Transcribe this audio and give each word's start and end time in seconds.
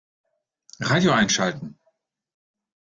Radio 0.79 1.11
einschalten. 1.13 1.77